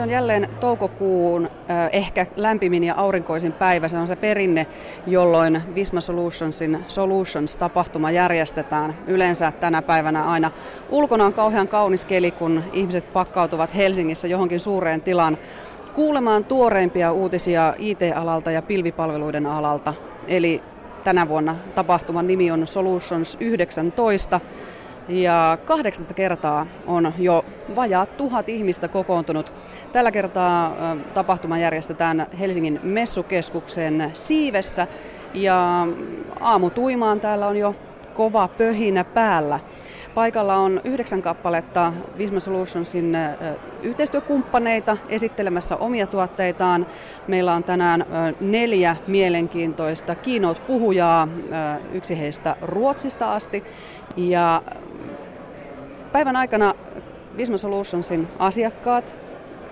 Se 0.00 0.04
on 0.04 0.10
jälleen 0.10 0.48
toukokuun 0.60 1.50
ehkä 1.92 2.26
lämpimin 2.36 2.84
ja 2.84 2.94
aurinkoisin 2.96 3.52
päivä. 3.52 3.88
Se 3.88 3.98
on 3.98 4.06
se 4.06 4.16
perinne, 4.16 4.66
jolloin 5.06 5.62
Visma 5.74 6.00
Solutionsin 6.00 6.84
Solutions-tapahtuma 6.88 8.10
järjestetään. 8.10 8.96
Yleensä 9.06 9.52
tänä 9.60 9.82
päivänä 9.82 10.24
aina 10.24 10.50
ulkona 10.90 11.24
on 11.24 11.32
kauhean 11.32 11.68
kaunis 11.68 12.04
keli, 12.04 12.30
kun 12.30 12.62
ihmiset 12.72 13.12
pakkautuvat 13.12 13.74
Helsingissä 13.74 14.28
johonkin 14.28 14.60
suureen 14.60 15.00
tilaan 15.00 15.38
kuulemaan 15.94 16.44
tuoreimpia 16.44 17.12
uutisia 17.12 17.74
IT-alalta 17.78 18.50
ja 18.50 18.62
pilvipalveluiden 18.62 19.46
alalta. 19.46 19.94
Eli 20.28 20.62
tänä 21.04 21.28
vuonna 21.28 21.56
tapahtuman 21.74 22.26
nimi 22.26 22.50
on 22.50 22.66
Solutions 22.66 23.36
19 23.40 24.40
ja 25.08 25.58
kahdeksatta 25.64 26.14
kertaa 26.14 26.66
on 26.86 27.14
jo 27.18 27.44
vajaa 27.76 28.06
tuhat 28.06 28.48
ihmistä 28.48 28.88
kokoontunut. 28.88 29.52
Tällä 29.92 30.10
kertaa 30.10 30.76
tapahtuma 31.14 31.58
järjestetään 31.58 32.26
Helsingin 32.40 32.80
messukeskuksen 32.82 34.10
Siivessä 34.12 34.86
ja 35.34 35.86
aamutuimaan 36.40 37.20
täällä 37.20 37.46
on 37.46 37.56
jo 37.56 37.74
kova 38.14 38.48
pöhinä 38.48 39.04
päällä. 39.04 39.60
Paikalla 40.14 40.56
on 40.56 40.80
yhdeksän 40.84 41.22
kappaletta 41.22 41.92
Visma 42.18 42.40
Solutionsin 42.40 43.16
yhteistyökumppaneita 43.82 44.96
esittelemässä 45.08 45.76
omia 45.76 46.06
tuotteitaan. 46.06 46.86
Meillä 47.28 47.54
on 47.54 47.64
tänään 47.64 48.06
neljä 48.40 48.96
mielenkiintoista 49.06 50.14
keynote-puhujaa, 50.14 51.28
yksi 51.92 52.18
heistä 52.18 52.56
Ruotsista 52.62 53.34
asti. 53.34 53.64
Ja 54.16 54.62
päivän 56.12 56.36
aikana 56.36 56.74
Visma 57.36 57.56
Solutionsin 57.56 58.28
asiakkaat, 58.38 59.18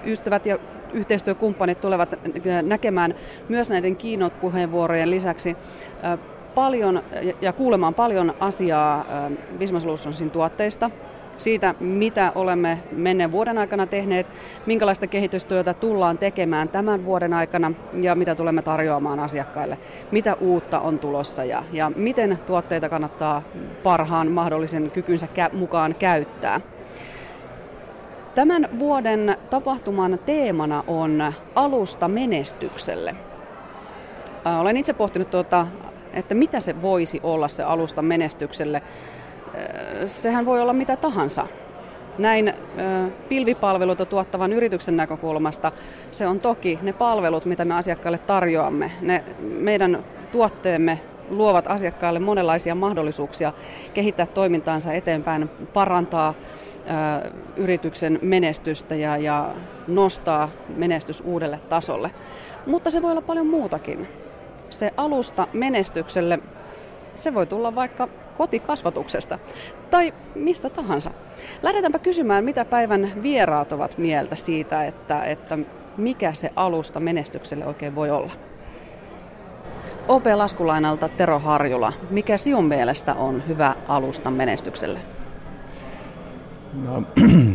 ystävät 0.04 0.46
ja 0.46 0.58
yhteistyökumppanit 0.92 1.80
tulevat 1.80 2.14
näkemään 2.62 3.14
myös 3.48 3.70
näiden 3.70 3.96
keynote-puheenvuorojen 3.96 5.10
lisäksi 5.10 5.56
paljon 6.54 7.02
ja 7.40 7.52
kuulemaan 7.52 7.94
paljon 7.94 8.34
asiaa 8.40 9.04
Visma 9.58 9.80
Solutionsin 9.80 10.30
tuotteista, 10.30 10.90
siitä, 11.38 11.74
mitä 11.80 12.32
olemme 12.34 12.82
menneen 12.92 13.32
vuoden 13.32 13.58
aikana 13.58 13.86
tehneet, 13.86 14.26
minkälaista 14.66 15.06
kehitystyötä 15.06 15.74
tullaan 15.74 16.18
tekemään 16.18 16.68
tämän 16.68 17.04
vuoden 17.04 17.32
aikana 17.32 17.72
ja 18.00 18.14
mitä 18.14 18.34
tulemme 18.34 18.62
tarjoamaan 18.62 19.20
asiakkaille, 19.20 19.78
mitä 20.10 20.34
uutta 20.40 20.80
on 20.80 20.98
tulossa 20.98 21.44
ja, 21.44 21.64
ja 21.72 21.92
miten 21.96 22.38
tuotteita 22.46 22.88
kannattaa 22.88 23.42
parhaan 23.82 24.32
mahdollisen 24.32 24.90
kykynsä 24.90 25.28
mukaan 25.52 25.94
käyttää. 25.94 26.60
Tämän 28.34 28.68
vuoden 28.78 29.36
tapahtuman 29.50 30.18
teemana 30.26 30.84
on 30.86 31.32
alusta 31.54 32.08
menestykselle. 32.08 33.14
Olen 34.60 34.76
itse 34.76 34.92
pohtinut 34.92 35.30
tuota 35.30 35.66
että 36.12 36.34
mitä 36.34 36.60
se 36.60 36.82
voisi 36.82 37.20
olla 37.22 37.48
se 37.48 37.62
alusta 37.62 38.02
menestykselle. 38.02 38.82
Sehän 40.06 40.46
voi 40.46 40.60
olla 40.60 40.72
mitä 40.72 40.96
tahansa. 40.96 41.46
Näin 42.18 42.52
pilvipalveluita 43.28 44.06
tuottavan 44.06 44.52
yrityksen 44.52 44.96
näkökulmasta 44.96 45.72
se 46.10 46.26
on 46.26 46.40
toki 46.40 46.78
ne 46.82 46.92
palvelut, 46.92 47.44
mitä 47.44 47.64
me 47.64 47.74
asiakkaille 47.74 48.18
tarjoamme. 48.18 48.92
Ne 49.00 49.24
meidän 49.40 50.04
tuotteemme 50.32 51.00
luovat 51.30 51.66
asiakkaille 51.66 52.18
monenlaisia 52.18 52.74
mahdollisuuksia 52.74 53.52
kehittää 53.94 54.26
toimintaansa 54.26 54.92
eteenpäin, 54.92 55.50
parantaa 55.72 56.34
yrityksen 57.56 58.18
menestystä 58.22 58.94
ja, 58.94 59.16
ja 59.16 59.54
nostaa 59.86 60.48
menestys 60.76 61.22
uudelle 61.26 61.60
tasolle. 61.68 62.10
Mutta 62.66 62.90
se 62.90 63.02
voi 63.02 63.10
olla 63.10 63.22
paljon 63.22 63.46
muutakin 63.46 64.08
se 64.70 64.92
alusta 64.96 65.48
menestykselle, 65.52 66.38
se 67.14 67.34
voi 67.34 67.46
tulla 67.46 67.74
vaikka 67.74 68.08
kotikasvatuksesta 68.38 69.38
tai 69.90 70.14
mistä 70.34 70.70
tahansa. 70.70 71.10
Lähdetäänpä 71.62 71.98
kysymään, 71.98 72.44
mitä 72.44 72.64
päivän 72.64 73.12
vieraat 73.22 73.72
ovat 73.72 73.98
mieltä 73.98 74.36
siitä, 74.36 74.84
että, 74.84 75.24
että 75.24 75.58
mikä 75.96 76.34
se 76.34 76.52
alusta 76.56 77.00
menestykselle 77.00 77.66
oikein 77.66 77.94
voi 77.94 78.10
olla. 78.10 78.32
OP 80.08 80.26
Laskulainalta 80.34 81.08
Tero 81.08 81.38
Harjula, 81.38 81.92
mikä 82.10 82.36
sinun 82.36 82.64
mielestä 82.64 83.14
on 83.14 83.42
hyvä 83.48 83.74
alusta 83.88 84.30
menestykselle? 84.30 84.98
No, 86.84 87.02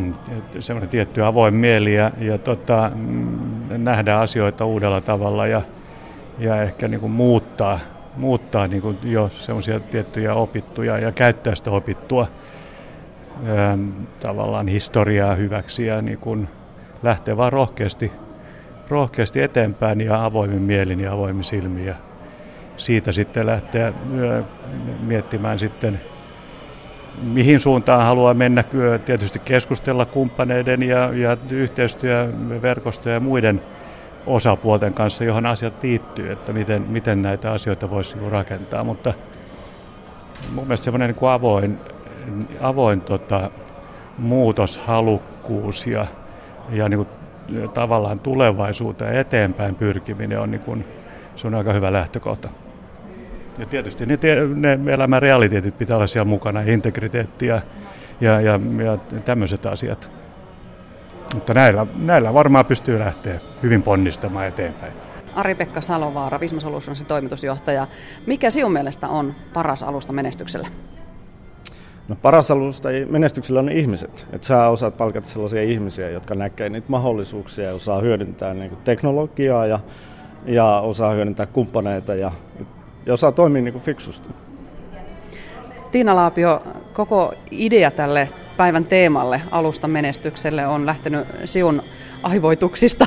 semmoinen 0.58 0.88
tietty 0.88 1.24
avoin 1.24 1.54
mieli 1.54 1.94
ja, 1.94 2.10
ja 2.18 2.38
tota, 2.38 2.90
mm, 2.94 3.38
nähdään 3.68 4.20
asioita 4.20 4.64
uudella 4.64 5.00
tavalla 5.00 5.46
ja 5.46 5.62
ja 6.38 6.62
ehkä 6.62 6.88
niin 6.88 7.00
kuin 7.00 7.12
muuttaa, 7.12 7.78
muuttaa 8.16 8.66
niin 8.66 8.82
kuin 8.82 8.98
jo 9.02 9.28
semmoisia 9.28 9.80
tiettyjä 9.80 10.34
opittuja 10.34 10.98
ja 10.98 11.12
käyttää 11.12 11.54
sitä 11.54 11.70
opittua 11.70 12.26
ähm, 13.48 13.88
tavallaan 14.20 14.68
historiaa 14.68 15.34
hyväksi 15.34 15.86
ja 15.86 16.02
niin 16.02 16.18
kuin 16.18 16.48
lähteä 17.02 17.36
vaan 17.36 17.52
rohkeasti, 17.52 18.12
rohkeasti 18.88 19.42
eteenpäin 19.42 20.00
ja 20.00 20.24
avoimin 20.24 20.62
mielin 20.62 21.00
ja 21.00 21.12
avoimin 21.12 21.44
silmin 21.44 21.86
ja 21.86 21.94
siitä 22.76 23.12
sitten 23.12 23.46
lähteä 23.46 23.92
miettimään 25.00 25.58
sitten 25.58 26.00
mihin 27.22 27.60
suuntaan 27.60 28.06
haluaa 28.06 28.34
mennä, 28.34 28.64
tietysti 29.04 29.38
keskustella 29.38 30.04
kumppaneiden 30.04 30.82
ja, 30.82 31.10
ja 31.14 31.36
yhteistyöverkostojen 31.50 33.14
ja 33.14 33.20
muiden 33.20 33.60
osapuolten 34.26 34.94
kanssa, 34.94 35.24
johon 35.24 35.46
asiat 35.46 35.82
liittyy, 35.82 36.32
että 36.32 36.52
miten, 36.52 36.82
miten 36.82 37.22
näitä 37.22 37.52
asioita 37.52 37.90
voisi 37.90 38.18
niin 38.18 38.32
rakentaa. 38.32 38.84
Mutta 38.84 39.14
mun 40.54 40.64
mielestä 40.64 40.84
semmoinen 40.84 41.10
niin 41.10 41.30
avoin, 41.30 41.78
avoin 42.60 43.00
tota, 43.00 43.50
muutoshalukkuus 44.18 45.86
ja, 45.86 46.06
ja 46.70 46.88
niin 46.88 46.98
kuin, 46.98 47.08
tavallaan 47.74 48.20
tulevaisuuteen 48.20 49.14
eteenpäin 49.14 49.74
pyrkiminen 49.74 50.40
on, 50.40 50.50
niin 50.50 50.60
kuin, 50.60 50.84
se 51.36 51.46
on 51.46 51.54
aika 51.54 51.72
hyvä 51.72 51.92
lähtökohta. 51.92 52.48
Ja 53.58 53.66
tietysti 53.66 54.06
ne, 54.06 54.18
ne 54.56 54.94
elämän 54.94 55.22
realiteetit 55.22 55.78
pitää 55.78 55.96
olla 55.96 56.06
siellä 56.06 56.24
mukana, 56.24 56.60
integriteetti 56.60 57.46
ja, 57.46 57.60
ja, 58.20 58.40
ja, 58.40 58.60
ja 58.84 58.98
tämmöiset 59.24 59.66
asiat. 59.66 60.23
Mutta 61.34 61.54
näillä, 61.54 61.86
näillä 61.96 62.34
varmaan 62.34 62.64
pystyy 62.64 62.98
lähteä 62.98 63.40
hyvin 63.62 63.82
ponnistamaan 63.82 64.46
eteenpäin. 64.46 64.92
Ari-Pekka 65.34 65.80
Salovaara, 65.80 66.40
Visma 66.40 66.60
Solutionsin 66.60 67.06
toimitusjohtaja. 67.06 67.86
Mikä 68.26 68.50
sinun 68.50 68.72
mielestä 68.72 69.08
on 69.08 69.34
paras 69.52 69.82
alusta 69.82 70.12
menestyksellä? 70.12 70.68
No 72.08 72.16
paras 72.22 72.50
alusta 72.50 72.88
menestyksellä 73.08 73.60
on 73.60 73.68
ihmiset. 73.68 74.26
Että 74.32 74.46
sä 74.46 74.68
osaat 74.68 74.96
palkata 74.96 75.28
sellaisia 75.28 75.62
ihmisiä, 75.62 76.10
jotka 76.10 76.34
näkee 76.34 76.68
niitä 76.68 76.86
mahdollisuuksia 76.90 77.64
ja 77.64 77.74
osaa 77.74 78.00
hyödyntää 78.00 78.54
niin 78.54 78.76
teknologiaa 78.84 79.66
ja, 79.66 79.80
ja 80.46 80.80
osaa 80.80 81.12
hyödyntää 81.12 81.46
kumppaneita 81.46 82.14
ja, 82.14 82.32
ja 83.06 83.12
osaa 83.12 83.32
toimia 83.32 83.62
niin 83.62 83.80
fiksusti. 83.80 84.30
Tiina 85.92 86.16
Laapio, 86.16 86.62
koko 86.92 87.34
idea 87.50 87.90
tälle 87.90 88.28
päivän 88.56 88.84
teemalle, 88.84 89.42
alusta 89.50 89.88
menestykselle, 89.88 90.66
on 90.66 90.86
lähtenyt 90.86 91.26
siun 91.44 91.82
aivoituksista. 92.22 93.06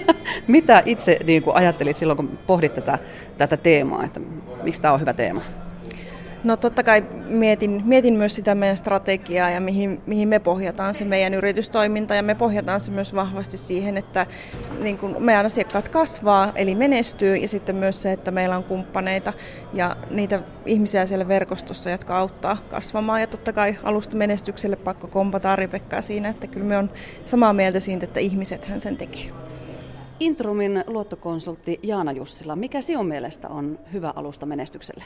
Mitä 0.46 0.82
itse 0.86 1.18
niin 1.24 1.42
kuin 1.42 1.56
ajattelit 1.56 1.96
silloin, 1.96 2.16
kun 2.16 2.38
pohdit 2.46 2.74
tätä, 2.74 2.98
tätä 3.38 3.56
teemaa, 3.56 4.04
että 4.04 4.20
miksi 4.62 4.82
tämä 4.82 4.94
on 4.94 5.00
hyvä 5.00 5.12
teema? 5.12 5.40
No 6.44 6.56
totta 6.56 6.82
kai 6.82 7.02
mietin, 7.28 7.82
mietin 7.84 8.14
myös 8.14 8.34
sitä 8.34 8.54
meidän 8.54 8.76
strategiaa 8.76 9.50
ja 9.50 9.60
mihin, 9.60 10.02
mihin 10.06 10.28
me 10.28 10.38
pohjataan 10.38 10.94
se 10.94 11.04
meidän 11.04 11.34
yritystoiminta 11.34 12.14
ja 12.14 12.22
me 12.22 12.34
pohjataan 12.34 12.80
se 12.80 12.90
myös 12.90 13.14
vahvasti 13.14 13.56
siihen, 13.56 13.96
että 13.96 14.26
niin 14.78 14.98
kun 14.98 15.16
meidän 15.18 15.46
asiakkaat 15.46 15.88
kasvaa 15.88 16.52
eli 16.54 16.74
menestyy 16.74 17.36
ja 17.36 17.48
sitten 17.48 17.76
myös 17.76 18.02
se, 18.02 18.12
että 18.12 18.30
meillä 18.30 18.56
on 18.56 18.64
kumppaneita 18.64 19.32
ja 19.72 19.96
niitä 20.10 20.42
ihmisiä 20.66 21.06
siellä 21.06 21.28
verkostossa, 21.28 21.90
jotka 21.90 22.18
auttaa 22.18 22.56
kasvamaan 22.70 23.20
ja 23.20 23.26
totta 23.26 23.52
kai 23.52 23.76
alusta 23.82 24.16
menestykselle 24.16 24.76
pakko 24.76 25.06
kompata 25.06 25.52
Ari 25.52 25.68
siinä, 26.00 26.28
että 26.28 26.46
kyllä 26.46 26.66
me 26.66 26.78
on 26.78 26.90
samaa 27.24 27.52
mieltä 27.52 27.80
siitä, 27.80 28.04
että 28.04 28.20
ihmisethän 28.20 28.80
sen 28.80 28.96
tekee. 28.96 29.30
Intrumin 30.20 30.84
luottokonsultti 30.86 31.80
Jaana 31.82 32.12
Jussila, 32.12 32.56
mikä 32.56 32.80
sinun 32.80 33.06
mielestä 33.06 33.48
on 33.48 33.78
hyvä 33.92 34.12
alusta 34.16 34.46
menestykselle? 34.46 35.04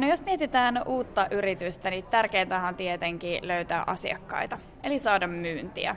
No 0.00 0.08
jos 0.08 0.22
mietitään 0.24 0.82
uutta 0.86 1.26
yritystä, 1.30 1.90
niin 1.90 2.04
tärkeintä 2.04 2.62
on 2.66 2.74
tietenkin 2.74 3.48
löytää 3.48 3.84
asiakkaita, 3.86 4.58
eli 4.82 4.98
saada 4.98 5.26
myyntiä. 5.26 5.96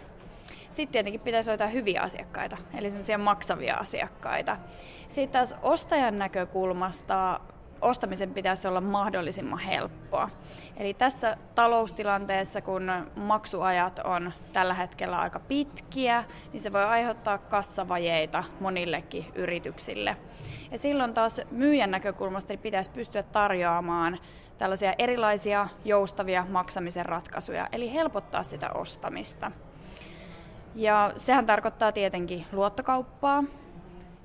Sitten 0.69 0.91
tietenkin 0.91 1.21
pitäisi 1.21 1.49
löytää 1.49 1.67
hyviä 1.67 2.01
asiakkaita, 2.01 2.57
eli 2.77 2.89
semmoisia 2.89 3.17
maksavia 3.17 3.75
asiakkaita. 3.75 4.57
Sitten 5.09 5.29
taas 5.29 5.55
ostajan 5.61 6.19
näkökulmasta 6.19 7.39
ostamisen 7.81 8.33
pitäisi 8.33 8.67
olla 8.67 8.81
mahdollisimman 8.81 9.59
helppoa. 9.59 10.29
Eli 10.77 10.93
tässä 10.93 11.37
taloustilanteessa, 11.55 12.61
kun 12.61 12.91
maksuajat 13.15 13.99
on 13.99 14.33
tällä 14.53 14.73
hetkellä 14.73 15.19
aika 15.19 15.39
pitkiä, 15.39 16.23
niin 16.53 16.61
se 16.61 16.73
voi 16.73 16.83
aiheuttaa 16.83 17.37
kassavajeita 17.37 18.43
monillekin 18.59 19.25
yrityksille. 19.35 20.17
Ja 20.71 20.77
silloin 20.77 21.13
taas 21.13 21.41
myyjän 21.51 21.91
näkökulmasta 21.91 22.53
niin 22.53 22.59
pitäisi 22.59 22.91
pystyä 22.91 23.23
tarjoamaan 23.23 24.19
tällaisia 24.57 24.93
erilaisia 24.97 25.67
joustavia 25.85 26.45
maksamisen 26.49 27.05
ratkaisuja, 27.05 27.67
eli 27.71 27.93
helpottaa 27.93 28.43
sitä 28.43 28.69
ostamista. 28.69 29.51
Ja 30.75 31.11
sehän 31.15 31.45
tarkoittaa 31.45 31.91
tietenkin 31.91 32.45
luottokauppaa 32.51 33.43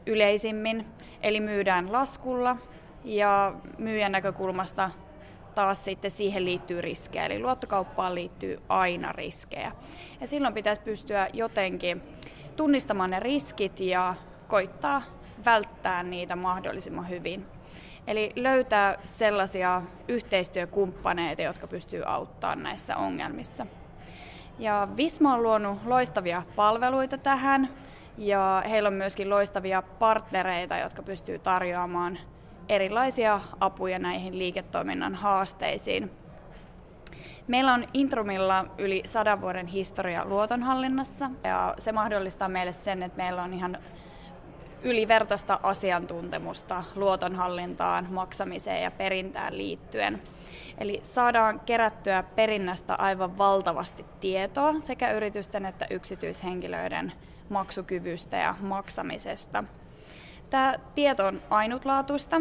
yleisimmin, 0.07 0.87
eli 1.23 1.41
myydään 1.41 1.93
laskulla 1.93 2.57
ja 3.05 3.55
myyjän 3.79 4.13
näkökulmasta 4.13 4.91
taas 5.55 5.85
sitten 5.85 6.11
siihen 6.11 6.45
liittyy 6.45 6.81
riskejä, 6.81 7.27
eli 7.27 7.39
luottokauppaan 7.39 8.15
liittyy 8.15 8.63
aina 8.69 9.13
riskejä. 9.13 9.73
Ja 10.21 10.27
silloin 10.27 10.55
pitäisi 10.55 10.83
pystyä 10.83 11.29
jotenkin 11.33 12.03
tunnistamaan 12.57 13.11
ne 13.11 13.21
riskit 13.21 13.81
ja 13.81 14.15
koittaa 14.49 15.03
välttää 15.45 16.03
niitä 16.03 16.37
mahdollisimman 16.37 17.09
hyvin. 17.09 17.47
Eli 18.07 18.33
löytää 18.37 18.99
sellaisia 19.03 19.83
yhteistyökumppaneita, 20.09 21.43
jotka 21.43 21.67
pystyy 21.67 22.03
auttamaan 22.07 22.63
näissä 22.63 22.97
ongelmissa. 22.97 23.67
Ja 24.59 24.89
Visma 24.97 25.35
on 25.35 25.43
luonut 25.43 25.79
loistavia 25.85 26.43
palveluita 26.57 27.19
tähän 27.19 27.69
ja 28.19 28.63
heillä 28.71 28.87
on 28.87 28.95
myöskin 28.95 29.31
loistavia 29.31 29.83
partnereita, 29.83 30.77
jotka 30.77 31.03
pystyy 31.03 31.39
tarjoamaan 31.39 32.19
erilaisia 32.69 33.41
apuja 33.61 33.99
näihin 33.99 34.39
liiketoiminnan 34.39 35.15
haasteisiin. 35.15 36.11
Meillä 37.47 37.73
on 37.73 37.85
Intrumilla 37.95 38.65
yli 38.79 39.03
sadan 39.05 39.41
vuoden 39.41 39.67
historia 39.67 40.25
luotonhallinnassa 40.25 41.31
ja 41.45 41.75
se 41.79 41.93
mahdollistaa 41.93 42.49
meille 42.49 42.73
sen, 42.73 43.03
että 43.03 43.23
meillä 43.23 43.43
on 43.43 43.55
ihan 43.55 43.79
ylivertaista 44.83 45.61
asiantuntemusta 45.63 46.85
luotonhallintaan, 46.95 48.07
maksamiseen 48.11 48.83
ja 48.83 48.91
perintään 48.91 49.59
liittyen. 49.59 50.23
Eli 50.79 51.01
saadaan 51.03 51.61
kerättyä 51.61 52.23
perinnästä 52.23 52.95
aivan 52.95 53.39
valtavasti 53.39 54.05
tietoa 54.21 54.75
sekä 54.81 55.13
yritysten 55.13 55.67
että 55.67 55.87
yksityishenkilöiden 55.91 57.13
maksukyvystä 57.49 58.37
ja 58.37 58.55
maksamisesta. 58.61 59.65
Tämä 60.53 60.75
tieto 60.95 61.27
on 61.27 61.43
ainutlaatuista, 61.51 62.41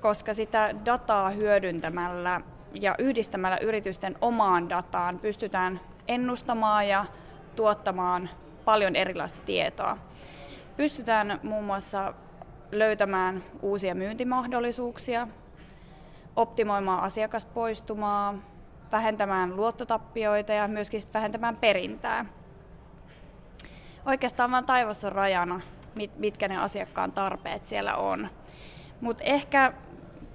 koska 0.00 0.34
sitä 0.34 0.74
dataa 0.84 1.30
hyödyntämällä 1.30 2.40
ja 2.74 2.94
yhdistämällä 2.98 3.56
yritysten 3.56 4.16
omaan 4.20 4.68
dataan 4.68 5.18
pystytään 5.18 5.80
ennustamaan 6.08 6.88
ja 6.88 7.04
tuottamaan 7.56 8.30
paljon 8.64 8.96
erilaista 8.96 9.40
tietoa. 9.40 9.98
Pystytään 10.76 11.40
muun 11.42 11.64
muassa 11.64 12.14
löytämään 12.72 13.42
uusia 13.62 13.94
myyntimahdollisuuksia, 13.94 15.28
optimoimaan 16.36 17.02
asiakaspoistumaa, 17.02 18.34
vähentämään 18.92 19.56
luottotappioita 19.56 20.52
ja 20.52 20.68
myöskin 20.68 21.00
vähentämään 21.14 21.56
perintää. 21.56 22.24
Oikeastaan 24.06 24.50
vain 24.50 24.66
taivas 24.66 25.04
on 25.04 25.12
rajana, 25.12 25.60
mitkä 26.16 26.48
ne 26.48 26.58
asiakkaan 26.58 27.12
tarpeet 27.12 27.64
siellä 27.64 27.96
on. 27.96 28.28
Mutta 29.00 29.24
ehkä 29.24 29.72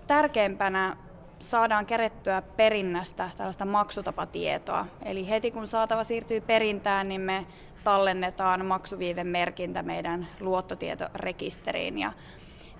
tärkeimpänä 0.08 0.98
saadaan 1.40 1.86
kerettyä 1.86 2.42
perinnästä 2.42 3.30
tällaista 3.38 3.66
maksutapatietoa. 3.66 4.86
Eli 5.06 5.30
heti 5.30 5.52
kun 5.52 5.68
saatava 5.68 6.04
siirtyy 6.04 6.42
perintään, 6.42 7.10
niin 7.10 7.22
me 7.22 7.46
tallennetaan 7.84 8.66
maksuviivemerkintä 8.66 9.84
meidän 9.84 10.28
luottotietorekisteriin. 10.40 11.98
Ja 11.98 12.14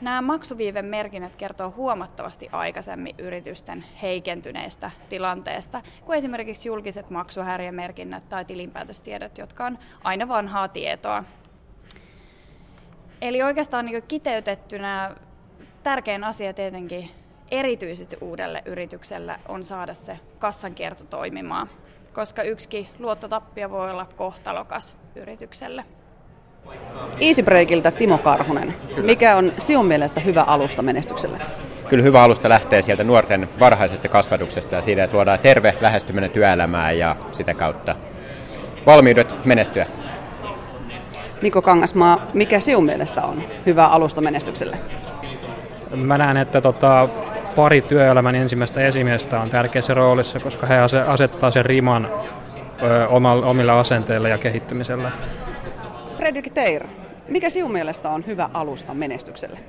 nämä 0.02 0.22
maksuviivemerkinnät 0.22 1.36
kertoo 1.36 1.74
huomattavasti 1.76 2.50
aikaisemmin 2.52 3.16
yritysten 3.18 3.86
heikentyneestä 4.02 4.92
tilanteesta 5.10 5.82
kuin 6.06 6.18
esimerkiksi 6.18 6.70
julkiset 6.70 7.10
maksuhäiriömerkinnät 7.10 8.30
tai 8.30 8.46
tilinpäätöstiedot, 8.46 9.38
jotka 9.38 9.66
on 9.66 9.78
aina 10.04 10.28
vanhaa 10.28 10.68
tietoa. 10.68 11.24
Eli 13.22 13.44
oikeastaan 13.44 13.86
niin 13.86 14.04
kiteytettynä 14.08 15.16
tärkein 15.84 16.24
asia 16.24 16.54
tietenkin 16.54 17.10
erityisesti 17.52 18.18
uudelle 18.22 18.64
yritykselle 18.66 19.36
on 19.48 19.64
saada 19.64 19.94
se 19.94 20.20
kassankierto 20.40 21.04
toimimaan 21.04 21.70
koska 22.18 22.44
yksikin 22.44 22.88
luottotappio 23.00 23.70
voi 23.70 23.92
olla 23.92 24.08
kohtalokas 24.16 24.96
yritykselle. 25.16 25.84
Easybreakiltä 27.20 27.92
Timo 27.92 28.18
Karhunen. 28.18 28.74
Mikä 29.04 29.36
on 29.36 29.54
sinun 29.60 29.86
mielestä 29.86 30.20
hyvä 30.20 30.44
alusta 30.44 30.82
menestykselle? 30.82 31.40
Kyllä 31.90 32.04
hyvä 32.04 32.24
alusta 32.24 32.50
lähtee 32.50 32.82
sieltä 32.82 33.04
nuorten 33.04 33.50
varhaisesta 33.60 34.08
kasvatuksesta 34.08 34.76
ja 34.76 34.82
siitä, 34.82 35.04
että 35.04 35.16
luodaan 35.16 35.40
terve 35.40 35.76
lähestyminen 35.82 36.32
työelämään 36.32 36.98
ja 36.98 37.16
sitä 37.32 37.54
kautta 37.54 37.96
valmiudet 38.86 39.46
menestyä. 39.46 39.86
Niko 41.42 41.62
Kangasmaa, 41.62 42.28
mikä 42.34 42.60
sinun 42.60 42.86
mielestä 42.86 43.22
on 43.22 43.44
hyvä 43.66 43.86
alusta 43.86 44.22
menestykselle? 44.22 44.78
Mä 45.96 46.18
näen, 46.18 46.38
että 46.38 46.62
tota, 46.62 47.10
pari 47.56 47.82
työelämän 47.82 48.36
ensimmäistä 48.36 48.82
esimiestä 48.88 49.40
on 49.40 49.50
tärkeässä 49.50 49.94
roolissa, 49.94 50.40
koska 50.40 50.68
he 50.68 50.78
asettaa 51.08 51.52
sen 51.52 51.66
riman 51.66 52.08
omilla 53.44 53.80
asenteilla 53.80 54.30
ja 54.30 54.38
kehittymisellä. 54.38 55.12
Fredrik 56.18 56.54
Teir, 56.54 56.84
mikä 57.28 57.50
sinun 57.50 57.72
mielestä 57.72 58.10
on 58.10 58.26
hyvä 58.28 58.50
alusta 58.54 58.94
menestykselle? 58.94 59.60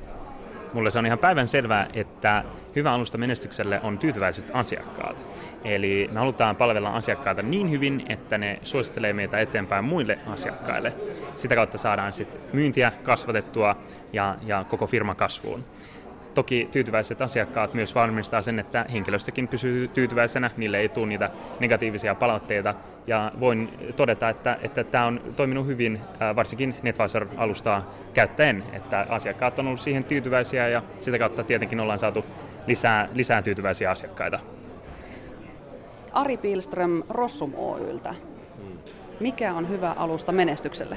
Mulle 0.72 0.90
se 0.90 0.98
on 0.98 1.06
ihan 1.06 1.18
päivän 1.18 1.48
selvää, 1.48 1.88
että 1.94 2.44
hyvä 2.76 2.92
alusta 2.92 3.18
menestykselle 3.18 3.80
on 3.82 3.98
tyytyväiset 3.98 4.50
asiakkaat. 4.52 5.24
Eli 5.64 6.08
me 6.12 6.18
halutaan 6.18 6.56
palvella 6.56 6.90
asiakkaita 6.90 7.42
niin 7.42 7.70
hyvin, 7.70 8.04
että 8.08 8.38
ne 8.38 8.58
suosittelee 8.62 9.12
meitä 9.12 9.38
eteenpäin 9.38 9.84
muille 9.84 10.18
asiakkaille. 10.26 10.92
Sitä 11.36 11.54
kautta 11.54 11.78
saadaan 11.78 12.12
sitten 12.12 12.40
myyntiä 12.52 12.92
kasvatettua 13.02 13.76
ja, 14.12 14.36
ja 14.46 14.64
koko 14.68 14.86
firma 14.86 15.14
kasvuun. 15.14 15.64
Toki 16.38 16.68
tyytyväiset 16.72 17.22
asiakkaat 17.22 17.74
myös 17.74 17.94
varmistaa 17.94 18.42
sen, 18.42 18.58
että 18.58 18.86
henkilöstökin 18.92 19.48
pysyy 19.48 19.88
tyytyväisenä, 19.88 20.50
niille 20.56 20.78
ei 20.78 20.88
tule 20.88 21.06
niitä 21.06 21.30
negatiivisia 21.60 22.14
palautteita. 22.14 22.74
Ja 23.06 23.32
voin 23.40 23.92
todeta, 23.96 24.28
että, 24.28 24.58
että 24.62 24.84
tämä 24.84 25.06
on 25.06 25.20
toiminut 25.36 25.66
hyvin, 25.66 26.00
varsinkin 26.36 26.74
NetVisor-alustaa 26.82 27.94
käyttäen, 28.14 28.64
että 28.72 29.06
asiakkaat 29.08 29.58
on 29.58 29.66
ollut 29.66 29.80
siihen 29.80 30.04
tyytyväisiä 30.04 30.68
ja 30.68 30.82
sitä 31.00 31.18
kautta 31.18 31.44
tietenkin 31.44 31.80
ollaan 31.80 31.98
saatu 31.98 32.24
lisää, 32.66 33.08
lisää 33.14 33.42
tyytyväisiä 33.42 33.90
asiakkaita. 33.90 34.38
Ari 36.12 36.36
Pilström 36.36 37.02
Rossum 37.08 37.52
Oyltä. 37.56 38.14
Mikä 39.20 39.54
on 39.54 39.68
hyvä 39.68 39.92
alusta 39.92 40.32
menestykselle? 40.32 40.96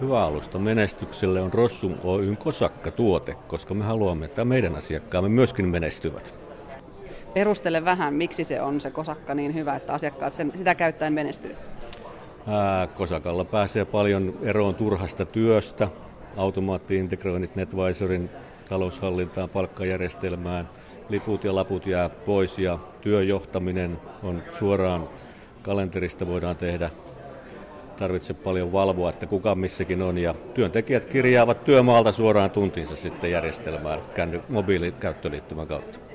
Hyvä 0.00 0.24
alusta 0.24 0.58
menestykselle 0.58 1.40
on 1.40 1.52
Rossum 1.52 1.94
Oyn 2.04 2.36
kosakka-tuote, 2.36 3.34
koska 3.48 3.74
me 3.74 3.84
haluamme, 3.84 4.26
että 4.26 4.44
meidän 4.44 4.76
asiakkaamme 4.76 5.28
myöskin 5.28 5.68
menestyvät. 5.68 6.34
Perustele 7.34 7.84
vähän, 7.84 8.14
miksi 8.14 8.44
se 8.44 8.60
on 8.60 8.80
se 8.80 8.90
kosakka 8.90 9.34
niin 9.34 9.54
hyvä, 9.54 9.76
että 9.76 9.92
asiakkaat 9.92 10.32
sen, 10.32 10.52
sitä 10.58 10.74
käyttäen 10.74 11.12
menestyy. 11.12 11.56
Ää, 12.46 12.86
kosakalla 12.86 13.44
pääsee 13.44 13.84
paljon 13.84 14.38
eroon 14.42 14.74
turhasta 14.74 15.24
työstä, 15.24 15.88
automaatti-integroinnit 16.36 17.56
NetVisorin 17.56 18.30
taloushallintaan, 18.68 19.48
palkkajärjestelmään, 19.48 20.68
liput 21.08 21.44
ja 21.44 21.54
laput 21.54 21.86
jää 21.86 22.08
pois 22.08 22.58
ja 22.58 22.78
työjohtaminen 23.00 23.98
on 24.22 24.42
suoraan 24.50 25.08
kalenterista 25.62 26.26
voidaan 26.26 26.56
tehdä 26.56 26.90
tarvitse 28.00 28.34
paljon 28.34 28.72
valvoa, 28.72 29.10
että 29.10 29.26
kuka 29.26 29.54
missäkin 29.54 30.02
on. 30.02 30.18
Ja 30.18 30.34
työntekijät 30.54 31.04
kirjaavat 31.04 31.64
työmaalta 31.64 32.12
suoraan 32.12 32.50
tuntinsa 32.50 32.96
sitten 32.96 33.30
järjestelmään 33.30 34.00
mobiilikäyttöliittymän 34.48 35.66
kautta. 35.66 36.09